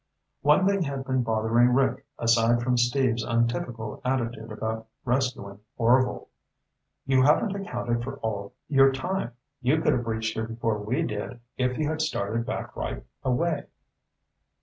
One 0.41 0.65
thing 0.67 0.81
had 0.81 1.05
been 1.05 1.21
bothering 1.21 1.75
Rick, 1.75 2.07
aside 2.17 2.63
from 2.63 2.75
Steve's 2.75 3.21
untypical 3.21 4.01
attitude 4.03 4.51
about 4.51 4.87
rescuing 5.05 5.59
Orvil. 5.77 6.27
"You 7.05 7.21
haven't 7.21 7.55
accounted 7.55 8.03
for 8.03 8.17
all 8.21 8.55
your 8.67 8.91
time. 8.91 9.33
You 9.61 9.79
could 9.79 9.93
have 9.93 10.07
reached 10.07 10.33
here 10.33 10.47
before 10.47 10.79
we 10.79 11.03
did 11.03 11.39
if 11.55 11.77
you 11.77 11.87
had 11.87 12.01
started 12.01 12.47
back 12.47 12.75
right 12.75 13.05
away." 13.23 13.65